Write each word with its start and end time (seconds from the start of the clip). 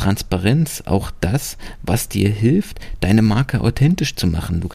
Transparenz 0.00 0.82
auch 0.86 1.10
das, 1.20 1.58
was 1.82 2.08
dir 2.08 2.30
hilft, 2.30 2.80
deine 3.00 3.20
Marke 3.20 3.60
authentisch 3.60 4.16
zu 4.16 4.26
machen. 4.26 4.66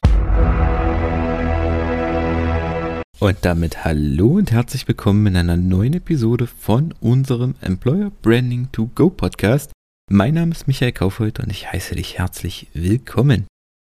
Und 3.18 3.36
damit 3.40 3.84
hallo 3.84 4.36
und 4.36 4.52
herzlich 4.52 4.86
willkommen 4.86 5.26
in 5.26 5.36
einer 5.36 5.56
neuen 5.56 5.94
Episode 5.94 6.46
von 6.46 6.94
unserem 7.00 7.56
Employer 7.60 8.12
Branding 8.22 8.68
to 8.70 8.88
Go 8.94 9.10
Podcast. 9.10 9.72
Mein 10.08 10.34
Name 10.34 10.52
ist 10.52 10.68
Michael 10.68 10.92
Kaufhold 10.92 11.40
und 11.40 11.50
ich 11.50 11.72
heiße 11.72 11.96
dich 11.96 12.18
herzlich 12.18 12.68
willkommen. 12.72 13.48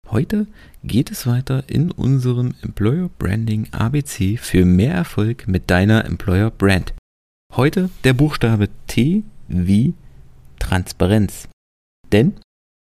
Heute 0.10 0.48
geht 0.84 1.12
es 1.12 1.28
weiter 1.28 1.64
in 1.68 1.92
unserem 1.92 2.56
Employer 2.64 3.12
Branding 3.20 3.68
ABC 3.72 4.38
für 4.38 4.66
mehr 4.66 4.96
Erfolg 4.96 5.48
mit 5.48 5.70
deiner 5.70 6.06
Employer 6.06 6.50
Brand. 6.50 6.96
Heute 7.56 7.92
der 8.04 8.14
Buchstabe 8.14 8.70
T 8.88 9.22
wie 9.48 9.94
Transparenz. 10.70 11.48
Denn 12.12 12.36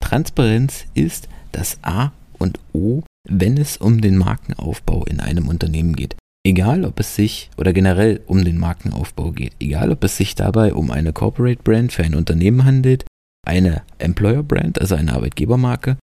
Transparenz 0.01 0.85
ist 0.95 1.29
das 1.51 1.79
A 1.83 2.13
und 2.39 2.61
O, 2.73 3.03
wenn 3.29 3.57
es 3.59 3.77
um 3.77 4.01
den 4.01 4.17
Markenaufbau 4.17 5.05
in 5.05 5.19
einem 5.19 5.49
Unternehmen 5.49 5.97
geht. 5.97 6.15
Egal, 6.47 6.85
ob 6.85 7.01
es 7.01 7.17
sich 7.17 7.51
oder 7.57 7.73
generell 7.73 8.21
um 8.27 8.45
den 8.45 8.59
Markenaufbau 8.59 9.33
geht, 9.33 9.55
egal, 9.59 9.91
ob 9.91 10.05
es 10.05 10.17
sich 10.17 10.37
dabei 10.37 10.75
um 10.75 10.93
eine 10.93 11.13
Corporate 11.13 11.61
Brand 11.65 11.93
für 11.93 12.05
ein 12.05 12.15
Unternehmen 12.15 12.65
handelt, 12.65 13.05
eine 13.45 13.83
Employer 13.99 14.45
Brand, 14.45 14.81
also 14.81 14.95
eine 14.95 15.13
Arbeitgebermarke, 15.13 15.97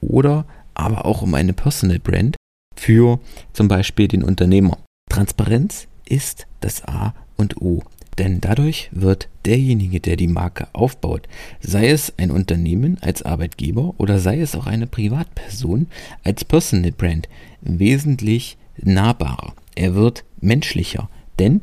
oder 0.00 0.46
aber 0.74 1.04
auch 1.04 1.22
um 1.22 1.34
eine 1.34 1.52
Personal 1.52 1.98
Brand 1.98 2.36
für 2.76 3.18
zum 3.52 3.66
Beispiel 3.66 4.06
den 4.06 4.22
Unternehmer. 4.22 4.78
Transparenz 5.10 5.88
ist 6.04 6.46
das 6.60 6.84
A 6.84 7.12
und 7.36 7.60
O. 7.60 7.82
Denn 8.18 8.40
dadurch 8.40 8.90
wird 8.92 9.28
derjenige, 9.44 10.00
der 10.00 10.16
die 10.16 10.28
Marke 10.28 10.68
aufbaut, 10.72 11.26
sei 11.60 11.88
es 11.88 12.12
ein 12.16 12.30
Unternehmen 12.30 12.98
als 13.00 13.22
Arbeitgeber 13.22 13.94
oder 13.98 14.18
sei 14.18 14.40
es 14.40 14.54
auch 14.54 14.66
eine 14.66 14.86
Privatperson 14.86 15.88
als 16.22 16.44
Personal 16.44 16.92
Brand, 16.92 17.28
wesentlich 17.60 18.56
nahbarer. 18.76 19.54
Er 19.74 19.94
wird 19.94 20.24
menschlicher, 20.40 21.08
denn 21.38 21.62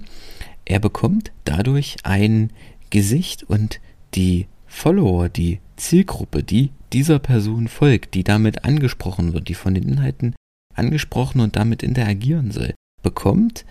er 0.66 0.80
bekommt 0.80 1.32
dadurch 1.46 1.98
ein 2.04 2.52
Gesicht 2.90 3.44
und 3.44 3.80
die 4.14 4.48
Follower, 4.68 5.30
die 5.30 5.60
Zielgruppe, 5.78 6.44
die 6.44 6.72
dieser 6.94 7.20
Person 7.20 7.68
folgt, 7.68 8.14
die 8.14 8.24
damit 8.24 8.66
angesprochen 8.66 9.34
wird, 9.34 9.48
die 9.48 9.54
von 9.54 9.74
den 9.74 9.88
Inhalten 9.88 10.36
angesprochen 10.76 11.42
und 11.42 11.56
damit 11.56 11.84
interagieren 11.84 12.52
soll, 12.52 12.74
bekommt 13.02 13.66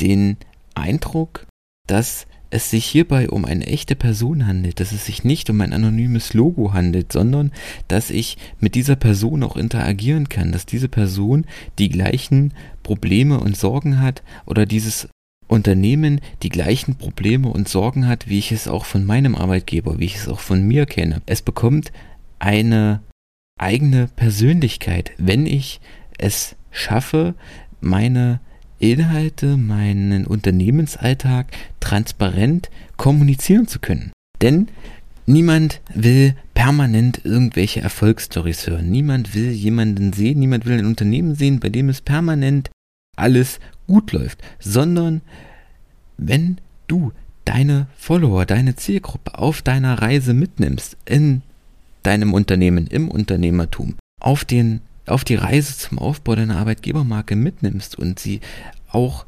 den 0.00 0.36
Eindruck, 0.74 1.46
dass 1.86 2.26
es 2.50 2.70
sich 2.70 2.86
hierbei 2.86 3.28
um 3.30 3.44
eine 3.44 3.66
echte 3.66 3.96
Person 3.96 4.46
handelt, 4.46 4.78
dass 4.78 4.92
es 4.92 5.06
sich 5.06 5.24
nicht 5.24 5.50
um 5.50 5.60
ein 5.60 5.72
anonymes 5.72 6.34
Logo 6.34 6.72
handelt, 6.72 7.12
sondern 7.12 7.50
dass 7.88 8.10
ich 8.10 8.38
mit 8.60 8.76
dieser 8.76 8.96
Person 8.96 9.42
auch 9.42 9.56
interagieren 9.56 10.28
kann, 10.28 10.52
dass 10.52 10.66
diese 10.66 10.88
Person 10.88 11.46
die 11.78 11.88
gleichen 11.88 12.54
Probleme 12.84 13.40
und 13.40 13.56
Sorgen 13.56 14.00
hat 14.00 14.22
oder 14.46 14.66
dieses 14.66 15.08
Unternehmen 15.48 16.20
die 16.42 16.48
gleichen 16.48 16.94
Probleme 16.94 17.48
und 17.48 17.68
Sorgen 17.68 18.06
hat, 18.06 18.28
wie 18.28 18.38
ich 18.38 18.52
es 18.52 18.68
auch 18.68 18.84
von 18.84 19.04
meinem 19.04 19.34
Arbeitgeber, 19.34 19.98
wie 19.98 20.06
ich 20.06 20.16
es 20.16 20.28
auch 20.28 20.40
von 20.40 20.62
mir 20.62 20.86
kenne. 20.86 21.22
Es 21.26 21.42
bekommt 21.42 21.92
eine 22.38 23.02
eigene 23.58 24.08
Persönlichkeit, 24.16 25.12
wenn 25.18 25.46
ich 25.46 25.80
es 26.18 26.56
schaffe, 26.70 27.34
meine 27.80 28.40
Inhalte, 28.78 29.56
meinen 29.56 30.26
Unternehmensalltag 30.26 31.46
transparent 31.84 32.70
kommunizieren 32.96 33.68
zu 33.68 33.78
können. 33.78 34.10
Denn 34.40 34.68
niemand 35.26 35.80
will 35.94 36.34
permanent 36.54 37.20
irgendwelche 37.24 37.80
Erfolgsstories 37.82 38.66
hören. 38.66 38.90
Niemand 38.90 39.34
will 39.34 39.50
jemanden 39.50 40.12
sehen, 40.14 40.38
niemand 40.38 40.64
will 40.64 40.78
ein 40.78 40.86
Unternehmen 40.86 41.34
sehen, 41.34 41.60
bei 41.60 41.68
dem 41.68 41.90
es 41.90 42.00
permanent 42.00 42.70
alles 43.16 43.60
gut 43.86 44.12
läuft, 44.12 44.42
sondern 44.58 45.20
wenn 46.16 46.58
du 46.86 47.12
deine 47.44 47.86
Follower, 47.96 48.46
deine 48.46 48.76
Zielgruppe 48.76 49.38
auf 49.38 49.60
deiner 49.60 50.00
Reise 50.00 50.32
mitnimmst 50.32 50.96
in 51.04 51.42
deinem 52.02 52.32
Unternehmen, 52.32 52.86
im 52.86 53.08
Unternehmertum, 53.08 53.96
auf 54.20 54.44
den 54.44 54.80
auf 55.06 55.22
die 55.22 55.34
Reise 55.34 55.76
zum 55.76 55.98
Aufbau 55.98 56.34
deiner 56.34 56.56
Arbeitgebermarke 56.56 57.36
mitnimmst 57.36 57.98
und 57.98 58.18
sie 58.18 58.40
auch 58.88 59.26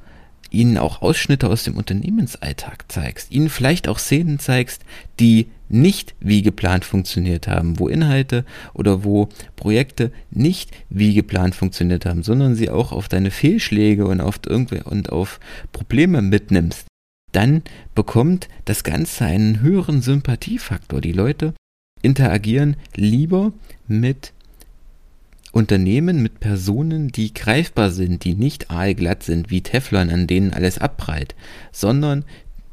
ihnen 0.50 0.78
auch 0.78 1.02
Ausschnitte 1.02 1.48
aus 1.48 1.64
dem 1.64 1.76
Unternehmensalltag 1.76 2.84
zeigst, 2.88 3.32
ihnen 3.32 3.48
vielleicht 3.48 3.88
auch 3.88 3.98
Szenen 3.98 4.38
zeigst, 4.38 4.82
die 5.20 5.48
nicht 5.68 6.14
wie 6.20 6.42
geplant 6.42 6.84
funktioniert 6.84 7.48
haben, 7.48 7.78
wo 7.78 7.88
Inhalte 7.88 8.44
oder 8.72 9.04
wo 9.04 9.28
Projekte 9.56 10.12
nicht 10.30 10.70
wie 10.88 11.14
geplant 11.14 11.54
funktioniert 11.54 12.06
haben, 12.06 12.22
sondern 12.22 12.54
sie 12.54 12.70
auch 12.70 12.92
auf 12.92 13.08
deine 13.08 13.30
Fehlschläge 13.30 14.06
und 14.06 14.20
auf 14.20 14.38
irgendwie 14.46 14.82
und 14.82 15.10
auf 15.10 15.40
Probleme 15.72 16.22
mitnimmst, 16.22 16.86
dann 17.32 17.62
bekommt 17.94 18.48
das 18.64 18.84
Ganze 18.84 19.24
einen 19.24 19.60
höheren 19.60 20.00
Sympathiefaktor. 20.00 21.00
Die 21.00 21.12
Leute 21.12 21.54
interagieren 22.02 22.76
lieber 22.94 23.52
mit 23.88 24.32
Unternehmen 25.56 26.22
mit 26.22 26.38
Personen, 26.38 27.08
die 27.08 27.32
greifbar 27.32 27.90
sind, 27.90 28.24
die 28.24 28.34
nicht 28.34 28.70
aalglatt 28.70 29.22
sind 29.22 29.50
wie 29.50 29.62
Teflon, 29.62 30.10
an 30.10 30.26
denen 30.26 30.52
alles 30.52 30.76
abprallt, 30.76 31.34
sondern 31.72 32.26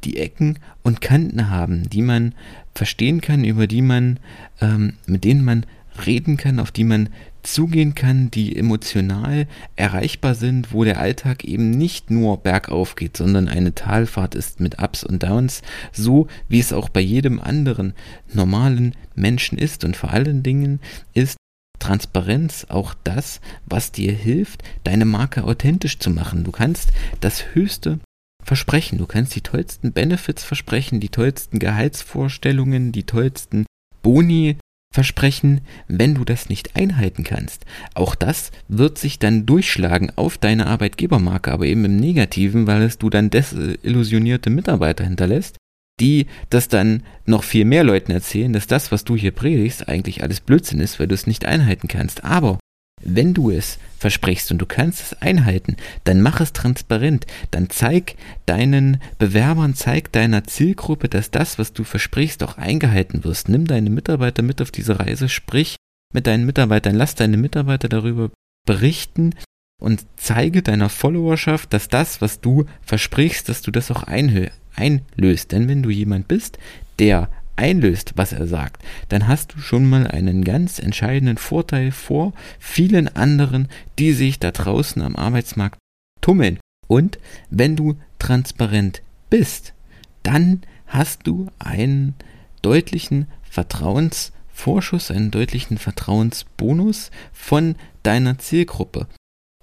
die 0.04 0.18
Ecken 0.18 0.58
und 0.82 1.00
Kanten 1.00 1.48
haben, 1.48 1.88
die 1.88 2.02
man 2.02 2.34
verstehen 2.74 3.22
kann, 3.22 3.42
über 3.42 3.66
die 3.66 3.80
man, 3.80 4.20
ähm, 4.60 4.98
mit 5.06 5.24
denen 5.24 5.46
man 5.46 5.64
reden 6.04 6.36
kann, 6.36 6.58
auf 6.58 6.72
die 6.72 6.84
man 6.84 7.08
zugehen 7.42 7.94
kann, 7.94 8.30
die 8.30 8.54
emotional 8.54 9.46
erreichbar 9.76 10.34
sind, 10.34 10.74
wo 10.74 10.84
der 10.84 11.00
Alltag 11.00 11.42
eben 11.44 11.70
nicht 11.70 12.10
nur 12.10 12.42
bergauf 12.42 12.96
geht, 12.96 13.16
sondern 13.16 13.48
eine 13.48 13.74
Talfahrt 13.74 14.34
ist 14.34 14.60
mit 14.60 14.82
Ups 14.82 15.04
und 15.04 15.22
Downs, 15.22 15.62
so 15.90 16.26
wie 16.50 16.58
es 16.58 16.74
auch 16.74 16.90
bei 16.90 17.00
jedem 17.00 17.40
anderen 17.40 17.94
normalen 18.30 18.94
Menschen 19.14 19.56
ist. 19.56 19.84
Und 19.84 19.96
vor 19.96 20.10
allen 20.10 20.42
Dingen 20.42 20.80
ist 21.14 21.38
Transparenz 21.84 22.64
auch 22.70 22.94
das, 23.04 23.42
was 23.66 23.92
dir 23.92 24.12
hilft, 24.12 24.62
deine 24.84 25.04
Marke 25.04 25.44
authentisch 25.44 25.98
zu 25.98 26.08
machen. 26.08 26.42
Du 26.42 26.50
kannst 26.50 26.92
das 27.20 27.54
höchste 27.54 28.00
versprechen, 28.42 28.96
du 28.96 29.06
kannst 29.06 29.34
die 29.36 29.42
tollsten 29.42 29.92
Benefits 29.92 30.44
versprechen, 30.44 30.98
die 30.98 31.10
tollsten 31.10 31.58
Gehaltsvorstellungen, 31.58 32.90
die 32.90 33.02
tollsten 33.02 33.66
Boni 34.00 34.56
versprechen, 34.94 35.60
wenn 35.86 36.14
du 36.14 36.24
das 36.24 36.48
nicht 36.48 36.74
einhalten 36.74 37.22
kannst. 37.22 37.66
Auch 37.92 38.14
das 38.14 38.50
wird 38.68 38.96
sich 38.96 39.18
dann 39.18 39.44
durchschlagen 39.44 40.10
auf 40.16 40.38
deine 40.38 40.66
Arbeitgebermarke, 40.66 41.52
aber 41.52 41.66
eben 41.66 41.84
im 41.84 41.96
Negativen, 41.96 42.66
weil 42.66 42.80
es 42.80 42.96
du 42.96 43.10
dann 43.10 43.28
desillusionierte 43.28 44.48
Mitarbeiter 44.48 45.04
hinterlässt, 45.04 45.58
die 46.00 46.26
das 46.50 46.68
dann 46.68 47.02
noch 47.24 47.44
viel 47.44 47.64
mehr 47.64 47.84
Leuten 47.84 48.12
erzählen, 48.12 48.52
dass 48.52 48.66
das, 48.66 48.90
was 48.90 49.04
du 49.04 49.16
hier 49.16 49.30
predigst, 49.30 49.88
eigentlich 49.88 50.22
alles 50.22 50.40
Blödsinn 50.40 50.80
ist, 50.80 50.98
weil 50.98 51.06
du 51.06 51.14
es 51.14 51.26
nicht 51.26 51.44
einhalten 51.44 51.88
kannst. 51.88 52.24
Aber 52.24 52.58
wenn 53.02 53.34
du 53.34 53.50
es 53.50 53.78
versprichst 53.98 54.50
und 54.50 54.58
du 54.58 54.66
kannst 54.66 55.00
es 55.00 55.22
einhalten, 55.22 55.76
dann 56.04 56.22
mach 56.22 56.40
es 56.40 56.52
transparent. 56.52 57.26
Dann 57.50 57.70
zeig 57.70 58.16
deinen 58.46 59.00
Bewerbern, 59.18 59.74
zeig 59.74 60.10
deiner 60.12 60.44
Zielgruppe, 60.44 61.08
dass 61.08 61.30
das, 61.30 61.58
was 61.58 61.72
du 61.72 61.84
versprichst, 61.84 62.42
auch 62.42 62.56
eingehalten 62.56 63.24
wirst. 63.24 63.48
Nimm 63.48 63.66
deine 63.66 63.90
Mitarbeiter 63.90 64.42
mit 64.42 64.62
auf 64.62 64.70
diese 64.70 64.98
Reise, 64.98 65.28
sprich 65.28 65.76
mit 66.12 66.26
deinen 66.26 66.46
Mitarbeitern, 66.46 66.94
lass 66.94 67.14
deine 67.14 67.36
Mitarbeiter 67.36 67.88
darüber 67.88 68.30
berichten 68.66 69.34
und 69.80 70.06
zeige 70.16 70.62
deiner 70.62 70.88
Followerschaft, 70.88 71.72
dass 71.72 71.88
das, 71.88 72.20
was 72.20 72.40
du 72.40 72.64
versprichst, 72.82 73.48
dass 73.48 73.62
du 73.62 73.70
das 73.70 73.90
auch 73.90 74.04
einlöst. 74.04 75.52
Denn 75.52 75.68
wenn 75.68 75.82
du 75.82 75.90
jemand 75.90 76.28
bist, 76.28 76.58
der 76.98 77.28
einlöst, 77.56 78.14
was 78.16 78.32
er 78.32 78.46
sagt, 78.46 78.82
dann 79.08 79.28
hast 79.28 79.54
du 79.54 79.60
schon 79.60 79.88
mal 79.88 80.06
einen 80.06 80.44
ganz 80.44 80.78
entscheidenden 80.78 81.36
Vorteil 81.36 81.92
vor 81.92 82.32
vielen 82.58 83.14
anderen, 83.14 83.68
die 83.98 84.12
sich 84.12 84.38
da 84.38 84.50
draußen 84.50 85.02
am 85.02 85.16
Arbeitsmarkt 85.16 85.78
tummeln. 86.20 86.58
Und 86.86 87.18
wenn 87.50 87.76
du 87.76 87.96
transparent 88.18 89.02
bist, 89.30 89.74
dann 90.22 90.62
hast 90.86 91.26
du 91.26 91.48
einen 91.58 92.14
deutlichen 92.62 93.26
Vertrauensvorschuss, 93.42 95.10
einen 95.10 95.30
deutlichen 95.30 95.78
Vertrauensbonus 95.78 97.10
von 97.32 97.76
deiner 98.02 98.38
Zielgruppe. 98.38 99.06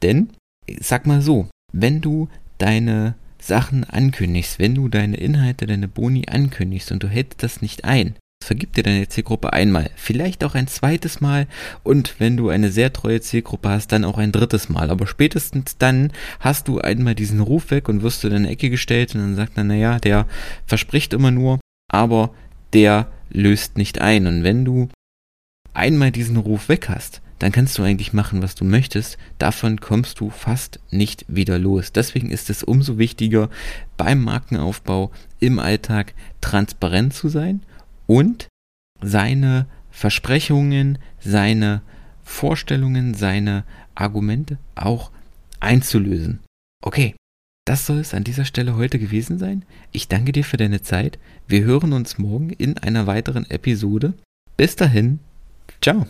Denn, 0.01 0.29
sag 0.79 1.05
mal 1.05 1.21
so, 1.21 1.47
wenn 1.73 2.01
du 2.01 2.29
deine 2.57 3.15
Sachen 3.39 3.83
ankündigst, 3.83 4.59
wenn 4.59 4.75
du 4.75 4.87
deine 4.87 5.17
Inhalte, 5.17 5.65
deine 5.65 5.87
Boni 5.87 6.25
ankündigst 6.29 6.91
und 6.91 7.01
du 7.03 7.07
hältst 7.07 7.43
das 7.43 7.61
nicht 7.61 7.85
ein, 7.85 8.15
vergib 8.43 8.73
dir 8.73 8.83
deine 8.83 9.07
Zielgruppe 9.07 9.53
einmal, 9.53 9.89
vielleicht 9.95 10.43
auch 10.43 10.55
ein 10.55 10.67
zweites 10.67 11.21
Mal 11.21 11.47
und 11.83 12.19
wenn 12.19 12.37
du 12.37 12.49
eine 12.49 12.71
sehr 12.71 12.93
treue 12.93 13.21
Zielgruppe 13.21 13.69
hast, 13.69 13.91
dann 13.91 14.05
auch 14.05 14.17
ein 14.17 14.31
drittes 14.31 14.69
Mal. 14.69 14.89
Aber 14.89 15.07
spätestens 15.07 15.77
dann 15.77 16.11
hast 16.39 16.67
du 16.67 16.79
einmal 16.79 17.15
diesen 17.15 17.39
Ruf 17.39 17.71
weg 17.71 17.89
und 17.89 18.03
wirst 18.03 18.23
du 18.23 18.27
in 18.27 18.33
eine 18.33 18.49
Ecke 18.49 18.69
gestellt 18.69 19.15
und 19.15 19.21
dann 19.21 19.35
sagt 19.35 19.57
man, 19.57 19.67
naja, 19.67 19.99
der 19.99 20.27
verspricht 20.65 21.13
immer 21.13 21.31
nur, 21.31 21.59
aber 21.91 22.33
der 22.73 23.11
löst 23.29 23.77
nicht 23.77 24.01
ein. 24.01 24.27
Und 24.27 24.43
wenn 24.43 24.65
du 24.65 24.89
einmal 25.73 26.11
diesen 26.11 26.37
Ruf 26.37 26.69
weg 26.69 26.89
hast, 26.89 27.21
dann 27.41 27.51
kannst 27.51 27.75
du 27.79 27.83
eigentlich 27.83 28.13
machen, 28.13 28.43
was 28.43 28.53
du 28.53 28.63
möchtest. 28.63 29.17
Davon 29.39 29.81
kommst 29.81 30.19
du 30.19 30.29
fast 30.29 30.79
nicht 30.91 31.25
wieder 31.27 31.57
los. 31.57 31.91
Deswegen 31.91 32.29
ist 32.29 32.51
es 32.51 32.61
umso 32.61 32.99
wichtiger, 32.99 33.49
beim 33.97 34.23
Markenaufbau 34.23 35.09
im 35.39 35.57
Alltag 35.57 36.13
transparent 36.39 37.15
zu 37.15 37.29
sein 37.29 37.63
und 38.05 38.47
seine 39.01 39.65
Versprechungen, 39.89 40.99
seine 41.19 41.81
Vorstellungen, 42.21 43.15
seine 43.15 43.63
Argumente 43.95 44.59
auch 44.75 45.09
einzulösen. 45.59 46.41
Okay, 46.83 47.15
das 47.65 47.87
soll 47.87 47.97
es 47.97 48.13
an 48.13 48.23
dieser 48.23 48.45
Stelle 48.45 48.75
heute 48.75 48.99
gewesen 48.99 49.39
sein. 49.39 49.65
Ich 49.91 50.07
danke 50.07 50.31
dir 50.31 50.43
für 50.43 50.57
deine 50.57 50.83
Zeit. 50.83 51.17
Wir 51.47 51.63
hören 51.63 51.93
uns 51.93 52.19
morgen 52.19 52.51
in 52.51 52.77
einer 52.77 53.07
weiteren 53.07 53.49
Episode. 53.49 54.13
Bis 54.57 54.75
dahin, 54.75 55.19
ciao. 55.81 56.05